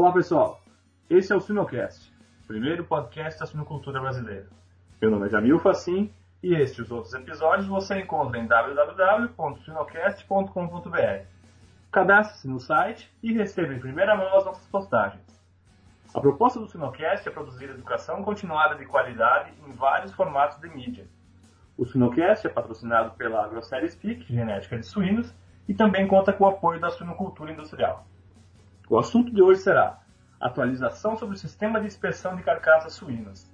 [0.00, 0.62] Olá pessoal,
[1.10, 2.10] esse é o Sinocast,
[2.46, 4.46] primeiro podcast da sinocultura brasileira.
[4.98, 6.10] Meu nome é Jamil Facim
[6.42, 11.26] e este e os outros episódios você encontra em www.sinocast.com.br.
[11.92, 15.38] Cadastre-se no site e receba em primeira mão as nossas postagens.
[16.14, 21.06] A proposta do Sinocast é produzir educação continuada de qualidade em vários formatos de mídia.
[21.76, 25.30] O Sinocast é patrocinado pela AgroSérie Speak, genética de suínos,
[25.68, 28.06] e também conta com o apoio da suinocultura industrial.
[28.90, 30.00] O assunto de hoje será
[30.40, 33.48] atualização sobre o sistema de inspeção de carcaças suínas.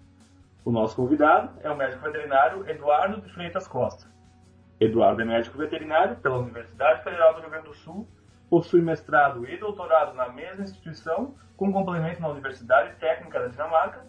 [0.65, 4.11] O nosso convidado é o médico veterinário Eduardo de Freitas Costa.
[4.81, 8.09] Eduardo é médico veterinário pela Universidade Federal do Rio Grande do Sul,
[8.49, 14.07] possui mestrado e doutorado na mesma instituição, com complemento na Universidade Técnica da Dinamarca,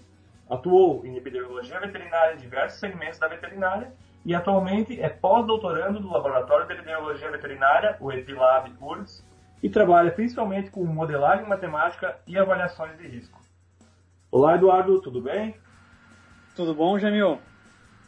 [0.50, 3.92] atuou em epidemiologia veterinária em diversos segmentos da veterinária
[4.24, 9.27] e atualmente é pós-doutorando do Laboratório de Epidemiologia Veterinária, o EPILAB URGS,
[9.62, 13.42] e trabalha principalmente com modelagem matemática e avaliações de risco.
[14.32, 15.56] Olá, Eduardo, tudo bem?
[16.56, 17.40] Tudo bom, Jamil?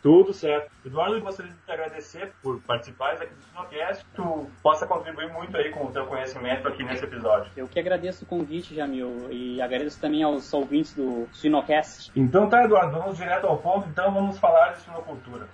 [0.02, 0.72] Tudo certo.
[0.86, 5.32] Eduardo, eu gostaria de te agradecer por participar aqui do Sinocast, que tu possa contribuir
[5.34, 7.52] muito aí com o teu conhecimento aqui nesse episódio.
[7.58, 12.12] Eu que agradeço o convite, Jamil, e agradeço também aos ouvintes do Sinocast.
[12.16, 15.48] Então tá, Eduardo, vamos direto ao ponto, então vamos falar de sinocultura.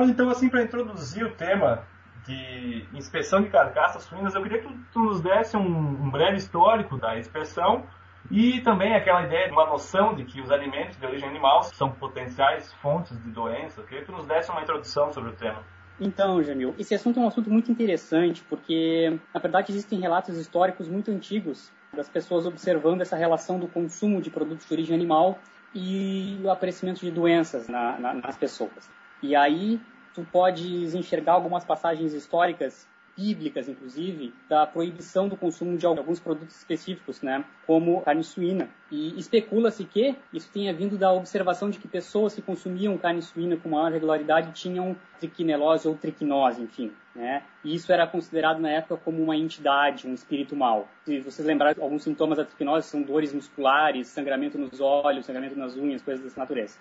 [0.00, 1.84] Eduardo, então assim, para introduzir o tema
[2.26, 6.96] de inspeção de carcaças suínas, eu queria que tu nos desse um, um, breve histórico
[6.96, 7.84] da inspeção
[8.30, 11.90] e também aquela ideia de uma noção de que os alimentos de origem animal são
[11.90, 13.80] potenciais fontes de doença.
[13.80, 15.62] Eu queria que tu nos desse uma introdução sobre o tema.
[15.98, 20.88] Então, Jamil, esse assunto é um assunto muito interessante porque, na verdade, existem relatos históricos
[20.88, 25.38] muito antigos das pessoas observando essa relação do consumo de produtos de origem animal
[25.74, 28.88] e o aparecimento de doenças na, na, nas pessoas.
[29.22, 29.80] E aí
[30.14, 36.56] tu podes enxergar algumas passagens históricas bíblicas, inclusive, da proibição do consumo de alguns produtos
[36.56, 38.68] específicos, né, como carne suína.
[38.90, 43.56] E especula-se que isso tenha vindo da observação de que pessoas que consumiam carne suína
[43.56, 46.92] com maior regularidade tinham triquinelose ou triquinose, enfim.
[47.14, 47.42] Né?
[47.62, 50.88] E isso era considerado na época como uma entidade, um espírito mau.
[51.04, 55.76] Se vocês lembrarem, alguns sintomas da triquinose são dores musculares, sangramento nos olhos, sangramento nas
[55.76, 56.78] unhas, coisas dessa natureza.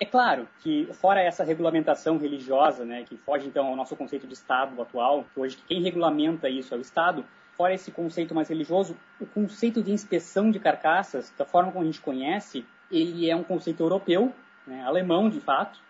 [0.00, 4.34] É claro que, fora essa regulamentação religiosa, né, que foge então ao nosso conceito de
[4.34, 7.24] Estado atual, que hoje quem regulamenta isso é o Estado,
[7.56, 11.86] fora esse conceito mais religioso, o conceito de inspeção de carcaças, da forma como a
[11.86, 14.32] gente conhece, ele é um conceito europeu,
[14.64, 15.80] né, alemão de fato.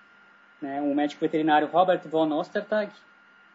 [0.60, 2.90] Né, o médico veterinário Robert von Ostertag,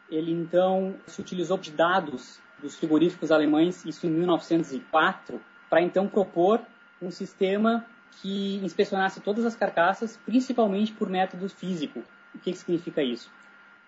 [0.09, 6.61] ele então se utilizou de dados dos frigoríficos alemães, isso em 1904, para então propor
[7.01, 7.85] um sistema
[8.21, 12.03] que inspecionasse todas as carcaças, principalmente por método físico.
[12.33, 13.31] O que, que significa isso?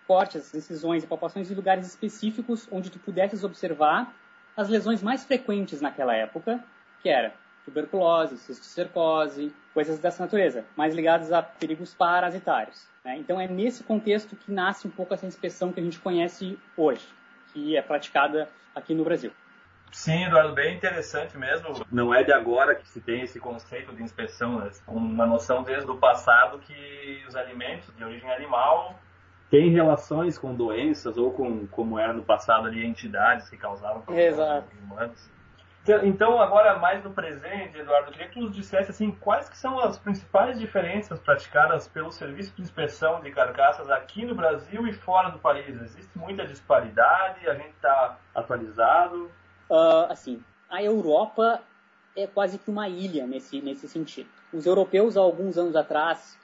[0.06, 4.14] Cortes, incisões e palpações em lugares específicos onde tu pudesses observar
[4.56, 6.64] as lesões mais frequentes naquela época,
[7.02, 7.34] que era
[7.64, 12.86] tuberculose, cisticercose, coisas dessa natureza, mais ligadas a perigos parasitários.
[13.04, 13.18] Né?
[13.18, 17.06] Então é nesse contexto que nasce um pouco essa inspeção que a gente conhece hoje,
[17.52, 19.32] que é praticada aqui no Brasil.
[19.92, 21.84] Sim, Eduardo, bem interessante mesmo.
[21.90, 24.70] Não é de agora que se tem esse conceito de inspeção, né?
[24.86, 28.98] uma noção desde o passado que os alimentos de origem animal
[29.50, 34.68] têm relações com doenças ou com, como era no passado ali, entidades que causavam Exato.
[34.82, 35.30] humanos.
[35.82, 39.48] Então, então, agora mais no presente, Eduardo, eu queria que tu nos dissesse assim, quais
[39.48, 44.84] que são as principais diferenças praticadas pelo serviço de inspeção de carcaças aqui no Brasil
[44.88, 45.80] e fora do país?
[45.80, 47.48] Existe muita disparidade?
[47.48, 49.30] A gente está atualizado?
[49.70, 51.62] Uh, assim, a Europa
[52.16, 54.28] é quase que uma ilha nesse, nesse sentido.
[54.52, 56.38] Os europeus, há alguns anos atrás,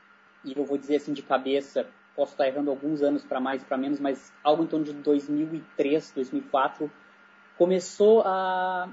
[0.44, 3.64] e eu vou dizer assim de cabeça, posso estar errando alguns anos para mais e
[3.64, 6.90] para menos, mas algo em torno de 2003, 2004,
[7.56, 8.88] começou a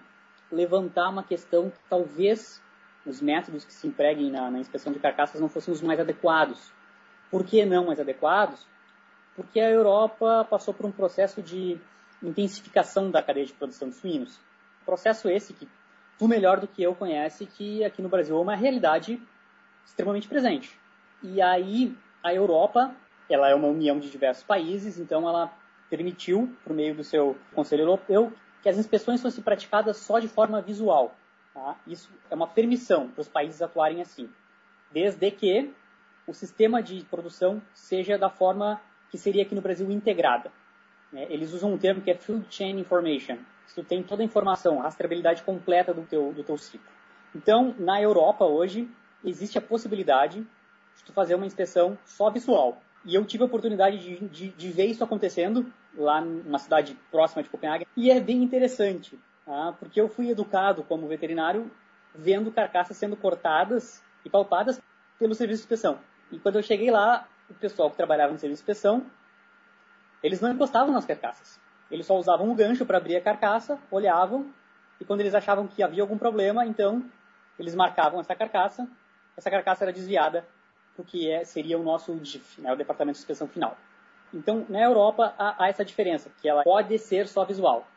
[0.51, 2.61] levantar uma questão que talvez
[3.05, 6.71] os métodos que se empreguem na, na inspeção de carcaças não fossem os mais adequados.
[7.29, 8.65] Por que não mais adequados?
[9.35, 11.79] Porque a Europa passou por um processo de
[12.21, 14.39] intensificação da cadeia de produção de suínos.
[14.85, 15.67] Processo esse que
[16.17, 19.21] tu melhor do que eu conhece que aqui no Brasil é uma realidade
[19.85, 20.77] extremamente presente.
[21.23, 22.93] E aí a Europa,
[23.29, 25.53] ela é uma união de diversos países, então ela
[25.89, 28.31] permitiu, por meio do seu Conselho Europeu,
[28.61, 31.15] que as inspeções fossem praticadas só de forma visual.
[31.53, 31.75] Tá?
[31.87, 34.29] Isso é uma permissão para os países atuarem assim,
[34.91, 35.73] desde que
[36.27, 38.79] o sistema de produção seja da forma
[39.09, 40.51] que seria aqui no Brasil integrada.
[41.11, 41.27] Né?
[41.29, 43.37] Eles usam um termo que é Field Chain Information.
[43.73, 46.87] Tu tem toda a informação, a rastreabilidade completa do teu, do teu ciclo.
[47.35, 48.89] Então, na Europa hoje,
[49.23, 50.41] existe a possibilidade
[50.97, 52.81] de tu fazer uma inspeção só visual.
[53.05, 57.41] E eu tive a oportunidade de, de, de, ver isso acontecendo lá numa cidade próxima
[57.41, 57.87] de Copenhague.
[57.95, 59.73] E é bem interessante, tá?
[59.79, 61.71] porque eu fui educado como veterinário
[62.13, 64.81] vendo carcaças sendo cortadas e palpadas
[65.17, 65.99] pelo serviço de inspeção.
[66.31, 69.05] E quando eu cheguei lá, o pessoal que trabalhava no serviço de inspeção,
[70.21, 71.59] eles não encostavam nas carcaças.
[71.89, 74.47] Eles só usavam o gancho para abrir a carcaça, olhavam,
[74.99, 77.03] e quando eles achavam que havia algum problema, então
[77.57, 78.87] eles marcavam essa carcaça.
[79.35, 80.45] Essa carcaça era desviada
[80.93, 83.77] para o que é, seria o nosso DIF, né, o Departamento de Inspeção Final.
[84.33, 87.87] Então, na Europa há, há, essa diferença, que ela pode ser só visual.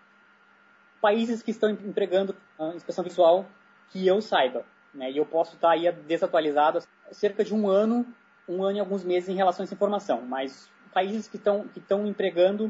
[1.00, 3.44] Países que estão empregando uh, inspeção visual,
[3.90, 4.64] que eu saiba,
[4.94, 6.78] né, e eu posso estar aí desatualizado
[7.10, 8.06] cerca de um ano,
[8.48, 11.82] um ano e alguns meses em relação a essa informação, mas países que estão que
[12.08, 12.66] empregando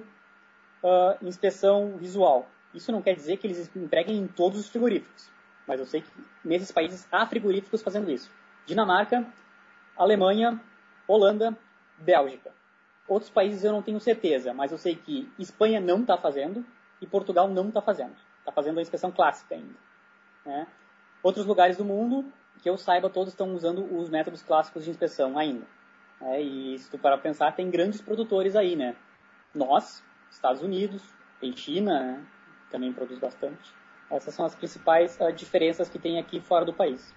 [0.83, 2.49] uh, inspeção visual.
[2.75, 5.31] Isso não quer dizer que eles empreguem em todos os frigoríficos,
[5.67, 6.11] mas eu sei que
[6.45, 8.31] nesses países há frigoríficos fazendo isso.
[8.65, 9.27] Dinamarca,
[9.97, 10.61] Alemanha,
[11.07, 11.57] Holanda,
[11.99, 12.53] Bélgica.
[13.07, 16.65] Outros países eu não tenho certeza, mas eu sei que Espanha não está fazendo
[17.01, 18.15] e Portugal não está fazendo.
[18.39, 19.75] Está fazendo a inspeção clássica ainda.
[20.47, 20.67] Né?
[21.23, 22.25] Outros lugares do mundo,
[22.63, 25.67] que eu saiba, todos estão usando os métodos clássicos de inspeção ainda.
[26.23, 28.95] É, e se tu parar pensar, tem grandes produtores aí, né?
[29.55, 31.03] Nós, Estados Unidos,
[31.41, 32.25] tem China, né?
[32.71, 33.75] também produz bastante.
[34.11, 37.15] Essas são as principais uh, diferenças que tem aqui fora do país.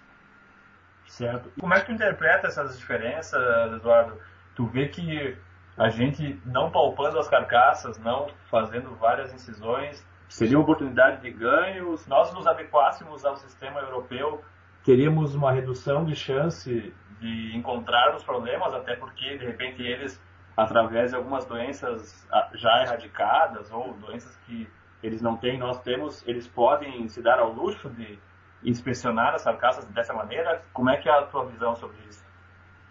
[1.06, 1.50] Certo.
[1.58, 4.20] Como é que tu interpreta essas diferenças, Eduardo?
[4.54, 5.36] Tu vê que
[5.76, 11.96] a gente não palpando as carcaças, não fazendo várias incisões, seria uma oportunidade de ganho.
[11.96, 14.42] Se nós nos adequássemos ao sistema europeu,
[14.84, 20.22] teríamos uma redução de chance de encontrar os problemas, até porque, de repente, eles,
[20.56, 24.68] através de algumas doenças ah, já erradicadas ou doenças que
[25.02, 28.18] eles não têm, nós temos, eles podem se dar ao luxo de
[28.64, 30.62] inspecionar as carcaças dessa maneira?
[30.72, 32.24] Como é que é a tua visão sobre isso?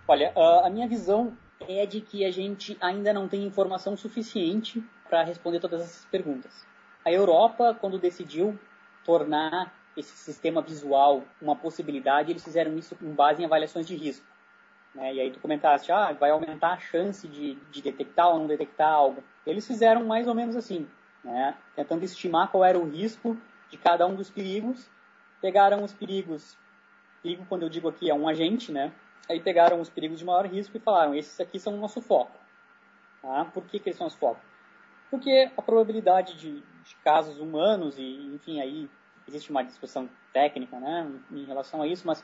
[0.07, 0.31] Olha,
[0.63, 5.59] a minha visão é de que a gente ainda não tem informação suficiente para responder
[5.59, 6.65] todas essas perguntas.
[7.03, 8.57] A Europa, quando decidiu
[9.03, 14.25] tornar esse sistema visual uma possibilidade, eles fizeram isso com base em avaliações de risco.
[14.93, 15.13] Né?
[15.15, 18.91] E aí tu comentaste, ah, vai aumentar a chance de, de detectar ou não detectar
[18.91, 19.23] algo.
[19.45, 20.87] Eles fizeram mais ou menos assim,
[21.23, 21.55] né?
[21.75, 23.37] tentando estimar qual era o risco
[23.69, 24.89] de cada um dos perigos.
[25.41, 26.57] Pegaram os perigos,
[27.21, 28.91] perigo quando eu digo aqui é um agente, né?
[29.29, 32.37] Aí pegaram os perigos de maior risco e falaram, esses aqui são o nosso foco.
[33.21, 33.45] Tá?
[33.45, 34.43] Por que, que eles são os focos?
[35.09, 38.89] Porque a probabilidade de, de casos humanos e, enfim, aí
[39.27, 42.23] existe uma discussão técnica né, em relação a isso, mas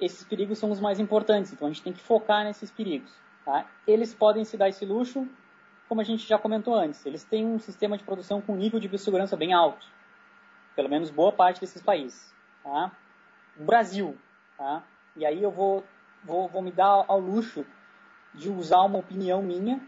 [0.00, 3.12] esses perigos são os mais importantes, então a gente tem que focar nesses perigos.
[3.44, 3.66] Tá?
[3.86, 5.28] Eles podem se dar esse luxo,
[5.88, 8.88] como a gente já comentou antes, eles têm um sistema de produção com nível de
[8.88, 9.86] biossegurança bem alto,
[10.74, 12.32] pelo menos boa parte desses países.
[12.62, 12.92] Tá?
[13.56, 14.16] Brasil,
[14.56, 14.82] tá?
[15.16, 15.84] e aí eu vou,
[16.24, 17.66] vou, vou me dar ao luxo
[18.32, 19.80] de usar uma opinião minha,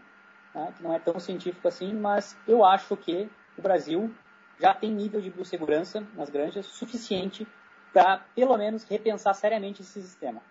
[0.53, 0.71] tá?
[0.73, 4.13] que não é tão científico assim, mas eu acho que o Brasil
[4.59, 7.47] já tem nível de biossegurança nas granjas suficiente
[7.93, 10.41] para, pelo menos, repensar seriamente esse sistema.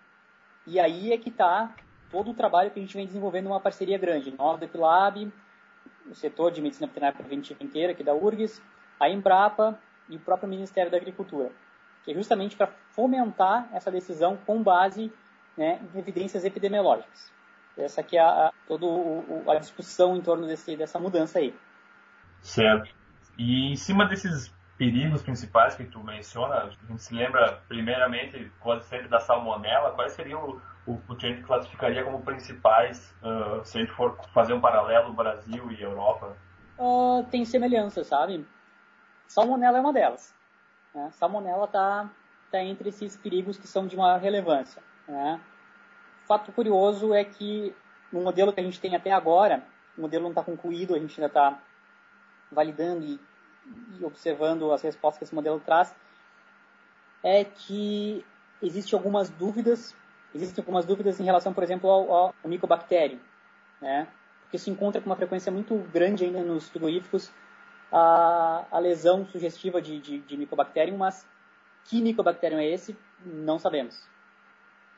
[0.65, 1.75] E aí é que está
[2.09, 4.33] todo o trabalho que a gente vem desenvolvendo numa parceria grande.
[4.37, 5.31] Nós, do Epilab,
[6.09, 8.61] o setor de medicina veterinária preventiva inteira aqui da URGS,
[8.99, 9.77] a Embrapa
[10.09, 11.51] e o próprio Ministério da Agricultura,
[12.03, 15.11] que é justamente para fomentar essa decisão com base
[15.57, 17.31] né, em evidências epidemiológicas.
[17.77, 18.85] Essa aqui é a toda
[19.51, 21.53] a discussão em torno desse, dessa mudança aí.
[22.41, 23.04] Certo.
[23.37, 28.85] E em cima desses perigos principais que tu menciona, a gente se lembra primeiramente quase
[28.87, 33.77] sempre da salmonela, quais seriam o, o, que a gente classificaria como principais, uh, se
[33.77, 36.35] a gente for fazer um paralelo Brasil e Europa?
[36.77, 38.45] Uh, tem semelhança, sabe?
[39.27, 40.35] Salmonela é uma delas.
[40.93, 41.09] Né?
[41.11, 42.09] Salmonela está
[42.51, 44.81] tá entre esses perigos que são de maior relevância.
[45.07, 45.39] Né?
[46.25, 47.73] Fato curioso é que
[48.11, 49.63] no modelo que a gente tem até agora,
[49.97, 51.59] o modelo não está concluído, a gente ainda está
[52.51, 53.19] validando e,
[53.99, 55.95] e, observando as respostas que esse modelo traz,
[57.23, 58.25] é que
[58.61, 59.95] existem algumas dúvidas,
[60.33, 63.19] existem algumas dúvidas em relação, por exemplo, ao, ao micobactério,
[63.81, 64.07] né?
[64.41, 67.31] Porque se encontra com uma frequência muito grande ainda nos frigoríficos
[67.91, 70.47] a, a lesão sugestiva de, de, de
[70.97, 71.27] mas
[71.85, 74.07] que micobacterium é esse, não sabemos.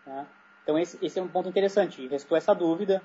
[0.06, 0.26] Né?
[0.64, 2.08] Então esse, esse é um ponto interessante.
[2.08, 3.02] Restou essa dúvida,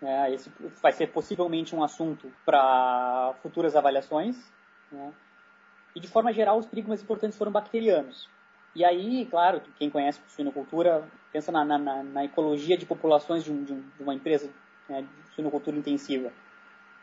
[0.00, 0.32] né?
[0.32, 0.50] Esse
[0.82, 4.36] vai ser possivelmente um assunto para futuras avaliações.
[4.90, 5.12] Né?
[5.94, 8.28] E de forma geral, os perigos mais importantes foram bacterianos.
[8.74, 13.64] E aí, claro, quem conhece suinocultura pensa na, na, na ecologia de populações de, um,
[13.64, 14.50] de, um, de uma empresa
[14.88, 16.30] né, de suinocultura intensiva.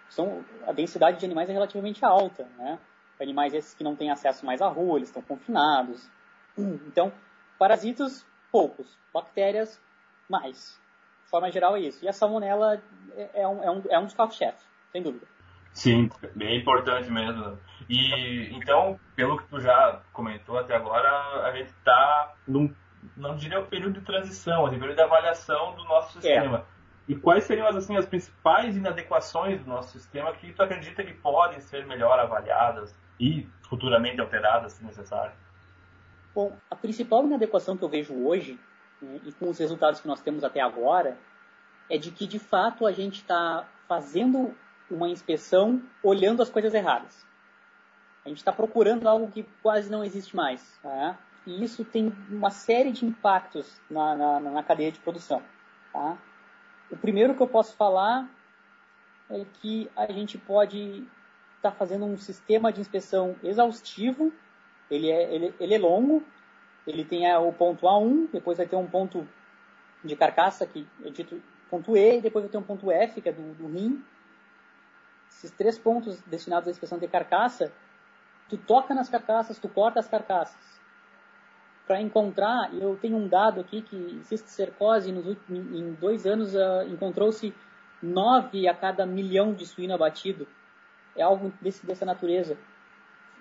[0.10, 2.48] São, a densidade de animais é relativamente alta.
[2.58, 2.78] Né?
[3.20, 6.08] Animais esses que não têm acesso mais à rua, eles estão confinados.
[6.56, 7.12] Então,
[7.58, 8.96] parasitas, poucos.
[9.12, 9.82] Bactérias,
[10.30, 10.80] mais
[11.34, 12.06] forma geral é isso.
[12.06, 12.80] E a salmonela
[13.16, 15.26] é, é um, é um, é um dos carros-chefes, sem dúvida.
[15.72, 17.58] Sim, bem importante mesmo.
[17.90, 21.10] E então, pelo que tu já comentou até agora,
[21.44, 22.72] a gente está num,
[23.18, 26.22] não diria o período de transição, mas período de avaliação do nosso é.
[26.22, 26.58] sistema.
[26.60, 27.12] É.
[27.12, 31.60] E quais seriam assim, as principais inadequações do nosso sistema que tu acredita que podem
[31.60, 35.34] ser melhor avaliadas e futuramente alteradas, se necessário?
[36.34, 38.58] Bom, a principal inadequação que eu vejo hoje,
[39.02, 41.18] né, e com os resultados que nós temos até agora,
[41.90, 44.56] é de que de fato a gente está fazendo
[44.90, 47.26] uma inspeção olhando as coisas erradas.
[48.26, 50.80] A gente está procurando algo que quase não existe mais.
[50.82, 51.18] Tá?
[51.46, 55.42] E isso tem uma série de impactos na, na, na cadeia de produção.
[55.92, 56.18] Tá?
[56.90, 58.30] O primeiro que eu posso falar
[59.30, 61.06] é que a gente pode
[61.58, 64.32] estar tá fazendo um sistema de inspeção exaustivo
[64.90, 66.24] ele é, ele, ele é longo,
[66.86, 69.28] ele tem o ponto A1, depois vai ter um ponto
[70.04, 73.32] de carcaça, que é dito ponto E, depois vai ter um ponto F, que é
[73.32, 74.04] do, do rim.
[75.30, 77.72] Esses três pontos destinados à inspeção de carcaça,
[78.50, 80.82] tu toca nas carcaças, tu corta as carcaças.
[81.88, 87.54] Para encontrar, eu tenho um dado aqui que cisticercose, nos, em dois anos, uh, encontrou-se
[88.02, 90.48] nove a cada milhão de suíno abatido.
[91.16, 92.58] É algo desse, dessa natureza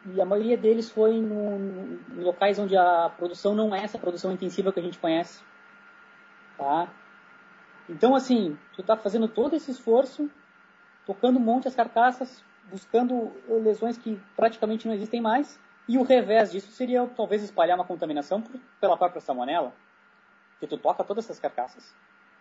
[0.06, 4.72] e a maioria deles foi em locais onde a produção não é essa produção intensiva
[4.72, 5.42] que a gente conhece.
[6.58, 6.88] Tá?
[7.88, 10.30] Então, assim, tu está fazendo todo esse esforço,
[11.06, 13.32] tocando um monte as carcaças, buscando
[13.62, 18.40] lesões que praticamente não existem mais, e o revés disso seria talvez espalhar uma contaminação
[18.40, 19.72] por, pela própria salmonela,
[20.58, 21.94] que tu toca todas essas carcaças.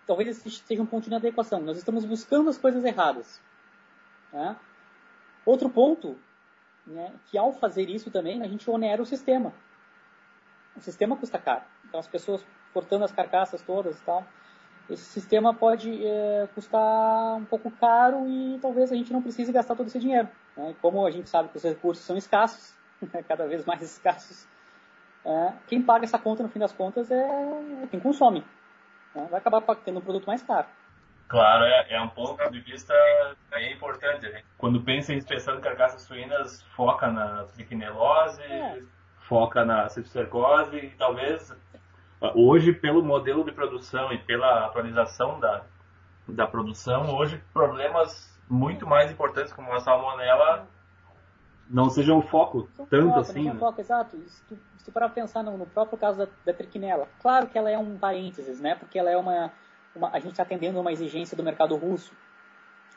[0.05, 1.61] Talvez esse seja um ponto de inadequação.
[1.61, 3.41] Nós estamos buscando as coisas erradas.
[4.31, 4.59] Tá?
[5.45, 6.17] Outro ponto
[6.85, 9.53] né, que ao fazer isso também a gente onera o sistema.
[10.75, 11.63] O sistema custa caro.
[11.85, 14.25] Então as pessoas cortando as carcaças todas e tal,
[14.89, 19.75] esse sistema pode é, custar um pouco caro e talvez a gente não precise gastar
[19.75, 20.27] todo esse dinheiro.
[20.55, 20.75] Né?
[20.81, 22.73] Como a gente sabe que os recursos são escassos,
[23.27, 24.47] cada vez mais escassos,
[25.23, 28.43] é, quem paga essa conta no fim das contas é quem consome.
[29.13, 29.27] Né?
[29.29, 30.67] Vai acabar tendo um produto mais caro.
[31.31, 32.93] Claro, é, é um ponto de vista
[33.49, 34.29] bem importante.
[34.29, 34.43] Gente.
[34.57, 38.81] Quando pensa em inspeção de carcaças suínas, foca na triquinelose, é.
[39.29, 41.55] foca na sepsicercose e talvez
[42.35, 45.63] hoje, pelo modelo de produção e pela atualização da,
[46.27, 50.67] da produção, hoje problemas muito mais importantes como a salmonela
[51.69, 53.45] não sejam o foco tanto foco, assim.
[53.45, 53.59] Não né?
[53.61, 54.17] foco, exato.
[54.17, 57.57] Se tu, se tu parar pensar no, no, próprio caso da, da triquinela, claro que
[57.57, 58.75] ela é um parênteses, né?
[58.75, 59.49] Porque ela é uma
[59.95, 62.13] uma, a gente está atendendo uma exigência do mercado russo.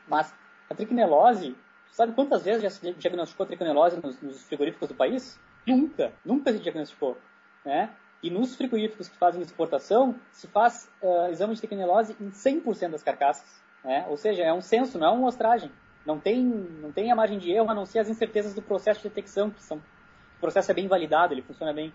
[0.09, 0.35] Mas
[0.69, 1.57] a triquinelose,
[1.91, 5.41] sabe quantas vezes já se diagnosticou a triquinelose nos, nos frigoríficos do país?
[5.67, 7.17] Nunca, nunca se diagnosticou.
[7.65, 7.91] Né?
[8.23, 13.03] E nos frigoríficos que fazem exportação, se faz uh, exame de triquinelose em 100% das
[13.03, 13.63] carcaças.
[13.83, 14.07] Né?
[14.09, 15.71] Ou seja, é um censo, não é uma amostragem.
[16.07, 19.01] Não tem, não tem a margem de erro, a não ser as incertezas do processo
[19.01, 21.93] de detecção, que são, o processo é bem validado, ele funciona bem.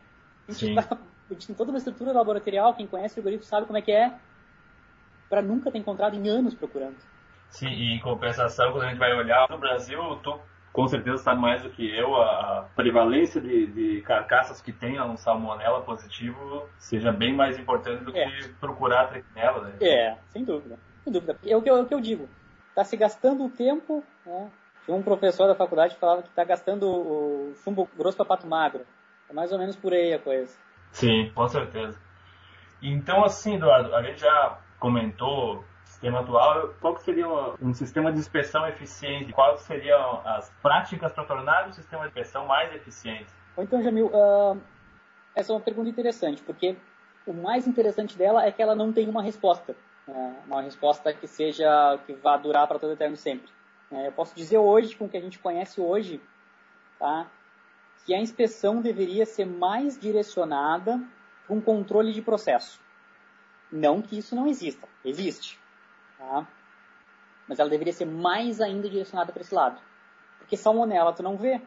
[0.47, 0.97] A gente, tá,
[1.29, 3.91] a gente tem toda uma estrutura laboratorial, quem conhece o frigorífico sabe como é que
[3.91, 4.17] é,
[5.29, 6.97] para nunca ter encontrado em anos procurando.
[7.49, 10.39] Sim, e em compensação, quando a gente vai olhar no Brasil, tu
[10.71, 15.17] com certeza sabe mais do que eu, a prevalência de, de carcaças que tenham um
[15.17, 18.25] salmonela positivo seja bem mais importante do é.
[18.25, 19.61] que procurar a trichinela.
[19.61, 19.77] Né?
[19.81, 20.77] É, sem dúvida.
[21.03, 21.37] Sem dúvida.
[21.45, 22.29] É o que eu, é o que eu digo.
[22.69, 24.03] Está se gastando o tempo.
[24.25, 24.49] Né?
[24.85, 28.47] Tinha um professor da faculdade que falava que está gastando o chumbo grosso para pato
[28.47, 28.85] magro.
[29.29, 30.55] É mais ou menos por aí a coisa.
[30.91, 31.99] Sim, com certeza.
[32.81, 37.27] Então, assim, Eduardo, a gente já comentou, sistema atual, qual seria
[37.61, 39.33] um sistema de inspeção eficiente?
[39.33, 43.27] Quais seriam as práticas para tornar o sistema de inspeção mais eficiente?
[43.57, 44.59] Então, Jamil, uh,
[45.35, 46.77] essa é uma pergunta interessante, porque
[47.27, 49.75] o mais interessante dela é que ela não tem uma resposta.
[50.07, 50.35] Né?
[50.47, 53.49] Uma resposta que seja, que vá durar para todo eterno sempre.
[53.91, 56.21] É, eu posso dizer hoje, com o que a gente conhece hoje,
[56.97, 57.27] tá,
[58.05, 61.01] que a inspeção deveria ser mais direcionada
[61.45, 62.79] para um controle de processo.
[63.71, 65.59] Não que isso não exista, existe.
[66.17, 66.47] Tá?
[67.47, 69.81] Mas ela deveria ser mais ainda direcionada para esse lado.
[70.37, 71.61] Porque salmonela tu não vê.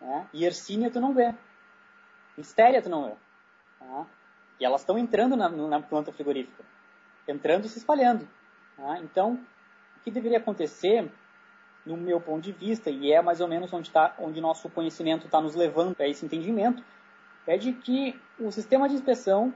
[0.00, 0.28] Né?
[0.34, 1.34] Yersinia tu não vê.
[2.36, 3.14] Listeria tu não vê.
[3.78, 4.06] Tá?
[4.58, 6.64] E elas estão entrando na, na, planta frigorífica.
[7.28, 8.28] Entrando e se espalhando.
[8.76, 8.98] Tá?
[8.98, 9.34] Então,
[9.96, 11.10] o que deveria acontecer,
[11.84, 15.26] no meu ponto de vista, e é mais ou menos onde, tá, onde nosso conhecimento
[15.26, 16.82] está nos levando a esse entendimento,
[17.46, 19.52] é de que o sistema de inspeção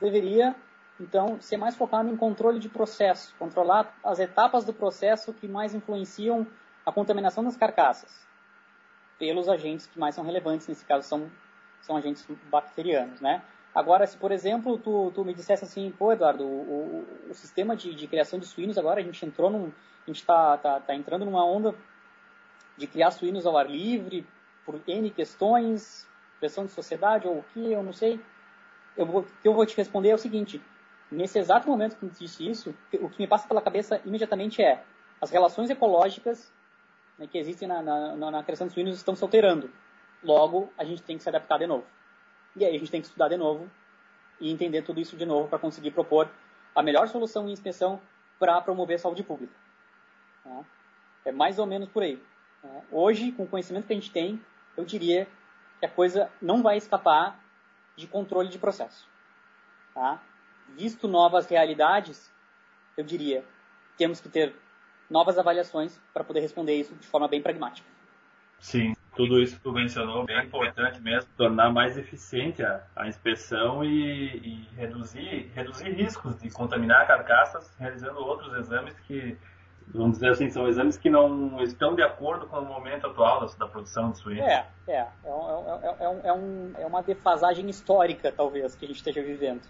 [0.00, 0.54] deveria
[1.00, 5.74] então, ser mais focado em controle de processo, controlar as etapas do processo que mais
[5.74, 6.46] influenciam
[6.84, 8.26] a contaminação das carcaças,
[9.18, 11.30] pelos agentes que mais são relevantes, nesse caso são,
[11.80, 13.42] são agentes bacterianos, né?
[13.74, 17.76] Agora, se por exemplo tu, tu me dissesse assim, pô Eduardo, o, o, o sistema
[17.76, 20.94] de, de, criação de suínos agora, a gente entrou num, a gente está tá, tá
[20.94, 21.74] entrando numa onda
[22.76, 24.26] de criar suínos ao ar livre,
[24.64, 26.08] por N questões,
[26.40, 28.20] pressão de sociedade ou o que, eu não sei.
[28.96, 30.62] Eu vou, o que eu vou te responder é o seguinte,
[31.10, 34.84] nesse exato momento que disse isso, o que me passa pela cabeça imediatamente é
[35.20, 36.52] as relações ecológicas
[37.18, 39.70] né, que existem na, na, na criação de suínos estão se alterando.
[40.22, 41.86] Logo, a gente tem que se adaptar de novo.
[42.56, 43.70] E aí a gente tem que estudar de novo
[44.40, 46.30] e entender tudo isso de novo para conseguir propor
[46.74, 48.00] a melhor solução em inspeção
[48.38, 49.54] para promover a saúde pública.
[50.44, 50.64] Tá?
[51.24, 52.22] É mais ou menos por aí.
[52.62, 52.68] Tá?
[52.90, 54.40] Hoje, com o conhecimento que a gente tem,
[54.76, 55.26] eu diria
[55.80, 57.40] que a coisa não vai escapar
[57.96, 59.08] de controle de processo.
[59.94, 60.22] Tá?
[60.76, 62.32] Visto novas realidades,
[62.96, 63.44] eu diria,
[63.96, 64.54] temos que ter
[65.10, 67.88] novas avaliações para poder responder isso de forma bem pragmática.
[68.60, 73.84] Sim, tudo isso que tu mencionou é importante mesmo, tornar mais eficiente a, a inspeção
[73.84, 79.36] e, e, reduzir, reduzir riscos de contaminar carcaças realizando outros exames que,
[79.88, 83.46] vamos dizer assim, são exames que não estão de acordo com o momento atual da,
[83.54, 84.44] da produção de suínos.
[84.44, 88.98] É, é, é, é, é, é, um, é uma defasagem histórica, talvez, que a gente
[88.98, 89.62] esteja vivendo.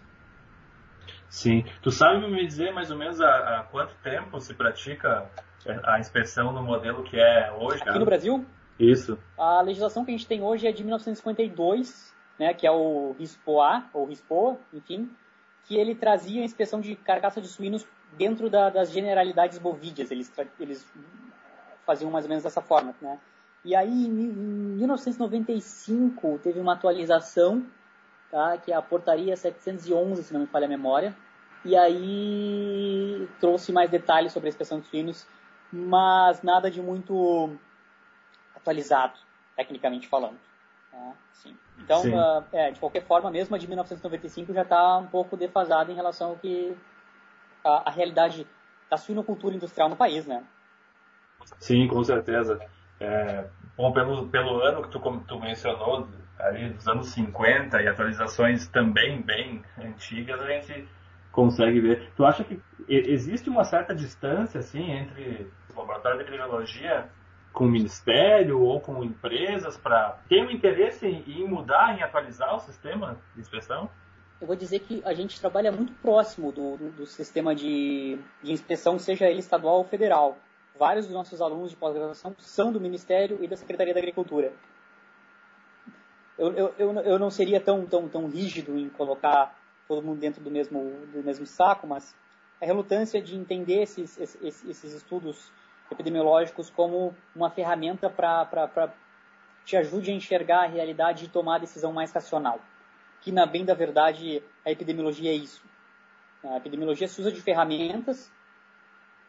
[1.29, 1.65] Sim.
[1.83, 5.29] Tu sabe me dizer mais ou menos há, há quanto tempo se pratica
[5.85, 7.77] a inspeção no modelo que é hoje?
[7.77, 7.99] Aqui cara?
[7.99, 8.47] no Brasil?
[8.79, 9.19] Isso.
[9.37, 13.85] A legislação que a gente tem hoje é de 1952, né, que é o RISPOA,
[13.93, 15.11] ou RISPOA, enfim,
[15.65, 20.11] que ele trazia a inspeção de carcaça de suínos dentro da, das generalidades bovídeas.
[20.11, 20.91] Eles, eles
[21.85, 23.19] faziam mais ou menos dessa forma, né?
[23.65, 27.67] E aí, em 1995, teve uma atualização
[28.31, 28.57] tá?
[28.59, 31.17] que é a portaria 711, se não me falha a memória,
[31.65, 35.27] e aí trouxe mais detalhes sobre a inspeção de suínos,
[35.73, 37.57] mas nada de muito
[38.55, 39.19] atualizado,
[39.57, 40.39] tecnicamente falando.
[40.91, 41.13] Tá?
[41.33, 41.57] Sim.
[41.79, 45.93] Então, uh, é, de qualquer forma, mesmo a de 1995 já está um pouco defasada
[45.93, 46.77] em relação ao que
[47.65, 48.47] a, a realidade
[48.91, 50.45] da suinocultura industrial no país, né?
[51.59, 52.59] Sim, com certeza.
[53.01, 58.69] É, bom, pelo, pelo ano que tu, tu mencionou, ali dos anos 50 e atualizações
[58.69, 60.89] também bem antigas, a gente
[61.33, 62.11] consegue ver.
[62.17, 67.09] Tu acha que existe uma certa distância assim entre o laboratório de epidemiologia
[67.53, 72.61] com o ministério ou com empresas para ter um interesse em mudar, em atualizar o
[72.61, 73.91] sistema de inspeção?
[74.41, 78.97] Eu vou dizer que a gente trabalha muito próximo do, do sistema de, de inspeção,
[78.97, 80.39] seja ele estadual ou federal.
[80.79, 84.53] Vários dos nossos alunos de pós-graduação são do Ministério e da Secretaria da Agricultura
[86.39, 90.51] eu, eu, eu, não seria tão, tão, tão rígido em colocar todo mundo dentro do
[90.51, 90.79] mesmo,
[91.13, 92.15] do mesmo saco, mas
[92.61, 95.51] a relutância de entender esses, esses, esses estudos
[95.91, 98.93] epidemiológicos como uma ferramenta para
[99.65, 102.61] te ajude a enxergar a realidade e tomar a decisão mais racional.
[103.21, 105.63] Que, na bem da verdade, a epidemiologia é isso.
[106.45, 108.31] A epidemiologia se usa de ferramentas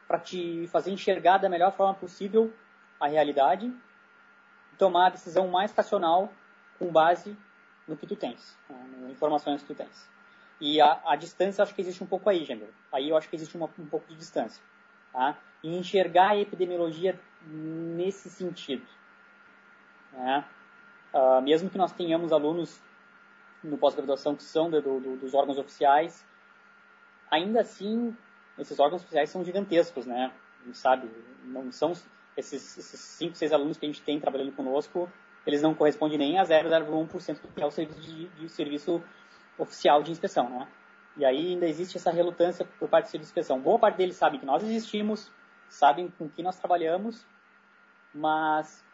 [0.08, 2.54] para te fazer enxergar da melhor forma possível
[3.00, 3.72] a realidade
[4.78, 6.32] tomar a decisão mais racional
[6.80, 7.38] com base
[7.88, 10.10] no que tu tens, nas informações que tu tens.
[10.62, 12.70] E a, a distância, acho que existe um pouco aí, Jamil.
[12.92, 14.64] Aí eu acho que existe uma, um pouco de distância.
[15.14, 15.38] Tá?
[15.64, 18.86] E enxergar a epidemiologia nesse sentido.
[20.12, 20.46] Né?
[21.14, 22.82] Uh, mesmo que nós tenhamos alunos
[23.64, 26.26] no pós-graduação que são do, do, dos órgãos oficiais,
[27.30, 28.16] ainda assim,
[28.58, 30.32] esses órgãos oficiais são gigantescos, né?
[30.74, 31.10] Sabe?
[31.44, 31.94] Não são
[32.38, 35.12] esses, esses cinco, seis alunos que a gente tem trabalhando conosco,
[35.50, 39.04] eles não correspondem nem a 0,01% do que é o serviço de, de, serviço
[39.58, 40.68] oficial de inspeção, né?
[41.18, 43.60] E aí ainda existe essa relutância por parte do serviço de inspeção.
[43.60, 45.32] Boa parte deles sabem que nós existimos,
[45.68, 47.26] sabem com que nós trabalhamos,
[48.14, 48.86] mas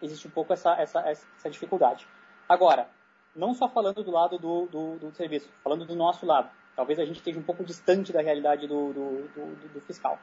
[0.00, 2.06] existe um pouco essa, essa, essa dificuldade.
[2.48, 2.88] Agora,
[3.34, 6.48] não só falando do lado do, do, do, serviço, falando do nosso lado.
[6.74, 10.18] Talvez a gente esteja um pouco distante da realidade do, do, do fiscal.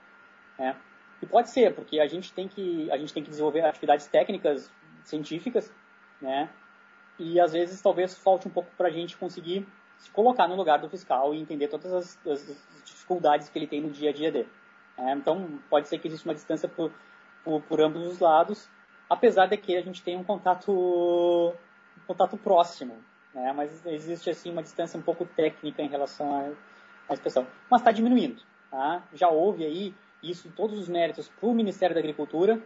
[0.57, 0.75] Né?
[1.21, 4.71] E pode ser, porque a gente tem que, a gente tem que desenvolver atividades técnicas
[5.03, 5.73] científicas,
[6.21, 6.49] né?
[7.19, 10.79] E às vezes talvez falte um pouco para a gente conseguir se colocar no lugar
[10.79, 12.45] do fiscal e entender todas as, as
[12.83, 14.49] dificuldades que ele tem no dia a dia dele.
[14.97, 15.13] Né?
[15.13, 16.91] Então pode ser que exista uma distância por,
[17.43, 18.69] por, por, ambos os lados,
[19.09, 22.97] apesar de que a gente tem um contato, um contato próximo,
[23.33, 23.51] né?
[23.53, 26.51] Mas existe assim uma distância um pouco técnica em relação à,
[27.09, 28.41] à inspeção, mas está diminuindo.
[28.69, 29.03] Tá?
[29.13, 32.61] Já houve aí isso todos os méritos para o Ministério da Agricultura,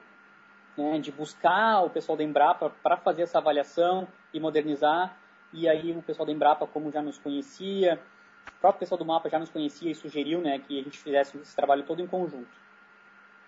[0.77, 5.17] né, de buscar o pessoal da Embrapa para fazer essa avaliação e modernizar.
[5.53, 7.99] E aí o pessoal da Embrapa, como já nos conhecia,
[8.57, 11.37] o próprio pessoal do mapa já nos conhecia e sugeriu né, que a gente fizesse
[11.37, 12.49] esse trabalho todo em conjunto.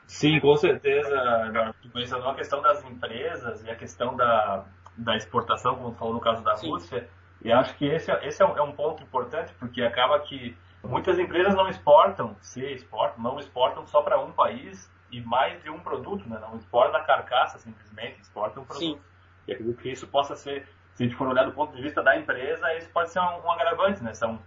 [0.07, 1.73] Sim, com certeza.
[1.81, 4.65] Tu mencionou a questão das empresas e a questão da,
[4.97, 6.69] da exportação, como tu falou no caso da Sim.
[6.69, 7.07] Rússia.
[7.43, 10.57] E acho que esse, é, esse é, um, é um ponto importante, porque acaba que
[10.83, 15.69] muitas empresas não exportam, se exportam, não exportam só para um país e mais de
[15.69, 16.39] um produto, né?
[16.39, 18.98] Não exportam a carcaça simplesmente, exportam um produto.
[18.98, 19.02] Sim.
[19.48, 22.04] E acredito que isso possa ser, se a gente for olhar do ponto de vista
[22.04, 24.13] da empresa, isso pode ser um, um agravante, né?
[24.13, 24.39] São,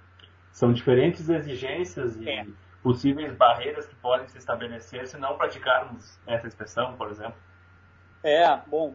[0.50, 2.46] são diferentes exigências e é.
[2.82, 7.36] possíveis barreiras que podem se estabelecer se não praticarmos essa inspeção, por exemplo.
[8.22, 8.94] É, bom,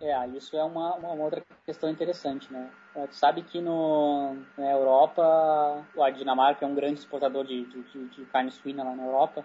[0.00, 2.70] é, isso é uma, uma outra questão interessante, né?
[2.94, 8.08] É, tu sabe que no, na Europa, a Dinamarca é um grande exportador de, de,
[8.08, 9.44] de, carne suína lá na Europa.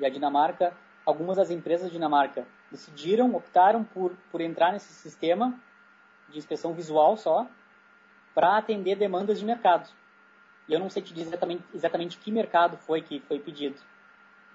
[0.00, 0.72] E a Dinamarca,
[1.06, 5.54] algumas das empresas da Dinamarca decidiram, optaram por, por entrar nesse sistema
[6.28, 7.46] de inspeção visual só,
[8.34, 9.88] para atender demandas de mercado.
[10.68, 13.76] E eu não sei te dizer exatamente, exatamente que mercado foi que foi pedido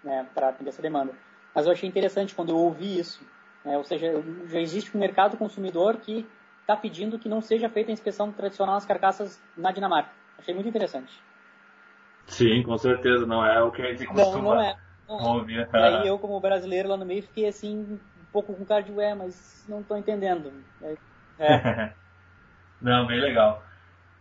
[0.03, 1.13] né, para atender essa demanda.
[1.53, 3.25] Mas eu achei interessante quando eu ouvi isso
[3.65, 6.25] é, ou seja, já existe um mercado consumidor que
[6.62, 10.12] está pedindo que não seja feita a inspeção tradicional nas carcaças na Dinamarca.
[10.38, 11.19] Achei muito interessante.
[12.27, 14.77] Sim, com certeza, não é o que a gente costuma não, não é.
[15.07, 15.67] Ouvir.
[15.73, 18.91] E aí eu, como brasileiro lá no meio, fiquei assim, um pouco com cara de
[18.91, 20.51] ué, mas não estou entendendo.
[21.39, 21.91] É.
[22.81, 23.63] não, bem legal.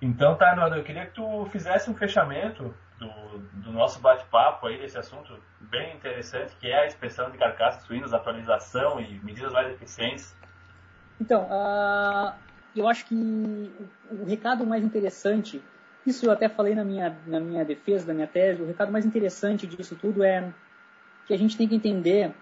[0.01, 4.79] Então tá, Eduardo, eu queria que tu fizesse um fechamento do, do nosso bate-papo aí
[4.79, 9.73] desse assunto bem interessante, que é a inspeção de carcaças suínas, atualização e medidas mais
[9.73, 10.37] eficientes.
[11.21, 12.35] Então, uh,
[12.77, 15.63] eu acho que o, o, recado mais interessante,
[16.07, 19.07] isso eu até falei na minha, na minha defesa, da minha tese, o recado mais
[19.07, 20.53] interessante disso tudo é
[21.27, 22.35] que a gente tem que entender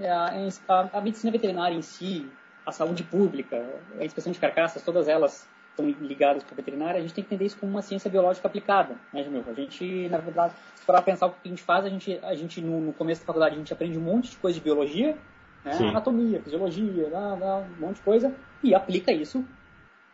[0.00, 2.28] é, a, medicina veterinária em si,
[2.64, 3.64] a saúde pública,
[3.98, 7.28] a inspeção de carcaças, todas elas estão ligadas com a veterinária, a gente tem que
[7.28, 9.24] entender isso como uma ciência biológica aplicada, né?
[9.46, 12.60] A gente, na verdade, para pensar o que a gente faz, a gente, a gente
[12.60, 15.16] no, no, começo da faculdade, a gente aprende um monte de coisa de biologia,
[15.64, 19.44] né, anatomia, fisiologia, um monte de coisa, e aplica isso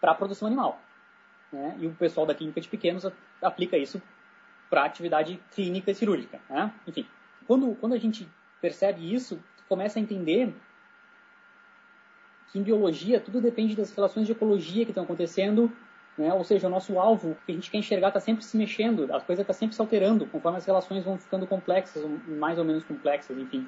[0.01, 0.79] para a produção animal.
[1.53, 1.77] Né?
[1.81, 3.07] E o pessoal da clínica de pequenos
[3.41, 4.03] aplica isso
[4.69, 6.41] para atividade clínica e cirúrgica.
[6.51, 6.73] Né?
[6.87, 7.07] Enfim,
[7.47, 8.29] quando, quando a gente
[8.61, 10.55] percebe isso, começa a entender
[12.51, 15.71] que em biologia tudo depende das relações de ecologia que estão acontecendo,
[16.17, 16.33] né?
[16.33, 19.25] ou seja, o nosso alvo que a gente quer enxergar está sempre se mexendo, as
[19.25, 22.85] coisas estão tá sempre se alterando conforme as relações vão ficando complexas, mais ou menos
[22.85, 23.67] complexas, enfim.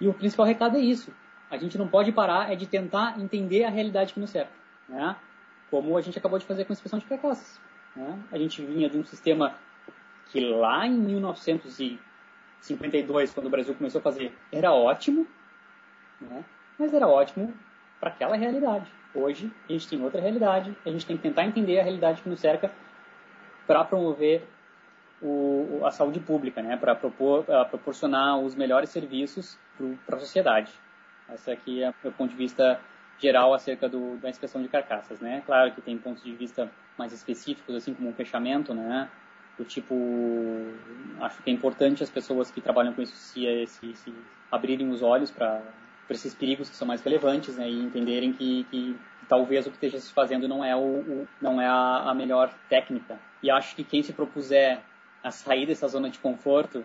[0.00, 1.12] E o principal recado é isso.
[1.50, 4.52] A gente não pode parar é de tentar entender a realidade que nos cerca,
[4.88, 5.16] né?
[5.70, 7.58] como a gente acabou de fazer com a inspeção de carcaças.
[7.96, 8.18] Né?
[8.30, 9.56] A gente vinha de um sistema
[10.30, 10.98] que lá em
[12.62, 15.26] 1952, quando o Brasil começou a fazer, era ótimo,
[16.20, 16.44] né?
[16.78, 17.52] mas era ótimo
[18.00, 18.90] para aquela realidade.
[19.14, 22.28] Hoje, a gente tem outra realidade, a gente tem que tentar entender a realidade que
[22.28, 22.70] nos cerca
[23.66, 24.44] para promover
[25.20, 26.76] o, a saúde pública, né?
[26.76, 29.58] para proporcionar os melhores serviços
[30.06, 30.72] para a sociedade.
[31.32, 32.80] Esse aqui é o meu ponto de vista
[33.18, 35.20] geral acerca do, da inspeção de carcaças.
[35.20, 35.42] Né?
[35.46, 39.08] Claro que tem pontos de vista mais específicos, assim como o fechamento, né?
[39.58, 39.94] Do tipo,
[41.20, 44.14] acho que é importante as pessoas que trabalham com isso se, se, se
[44.50, 45.62] abrirem os olhos para
[46.10, 48.96] esses perigos que são mais relevantes né, e entenderem que, que
[49.28, 52.52] talvez o que esteja se fazendo não é, o, o não é a, a, melhor
[52.68, 53.18] técnica.
[53.42, 54.80] E acho que quem se propuser
[55.22, 56.84] a sair dessa zona de conforto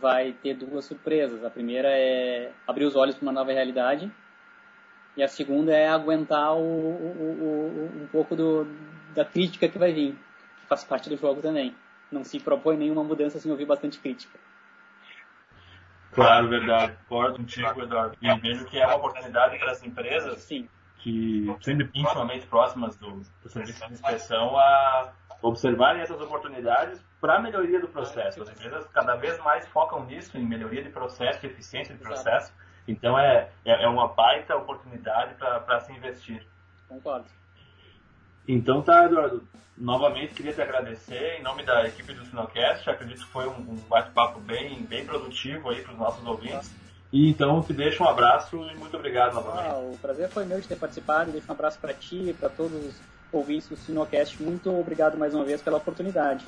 [0.00, 1.44] vai ter duas surpresas.
[1.44, 4.10] A primeira é abrir os olhos para uma nova realidade
[5.16, 8.66] e a segunda é aguentar o, o, um pouco do,
[9.14, 10.18] da crítica que vai vir,
[10.68, 11.74] faz parte do jogo também.
[12.10, 14.38] Não se propõe nenhuma mudança sem ouvir bastante crítica.
[16.12, 16.96] Claro, verdade.
[17.08, 18.16] Concordo contigo, Eduardo.
[18.22, 20.68] E vejo que é uma oportunidade para as empresas Sim.
[20.98, 27.40] que, sendo intimamente próximas do, do serviço de inspeção, a observarem essas oportunidades para a
[27.40, 28.42] melhoria do processo.
[28.42, 32.52] As empresas cada vez mais focam nisso, em melhoria de processo, eficiência de processo.
[32.86, 36.46] Então é, é, é uma baita oportunidade para se investir.
[36.88, 37.26] Concordo.
[38.46, 39.42] Então tá, Eduardo.
[39.76, 42.88] Novamente queria te agradecer em nome da equipe do Sinocast.
[42.88, 46.70] Acredito que foi um, bate-papo bem, bem produtivo aí para os nossos ouvintes.
[47.12, 49.68] E então te deixo um abraço e muito obrigado novamente.
[49.68, 51.32] Ah, o prazer foi meu de ter participado.
[51.32, 52.94] Deixo um abraço para ti e para todos os
[53.32, 54.40] ouvintes do Sinocast.
[54.40, 56.44] Muito obrigado mais uma vez pela oportunidade.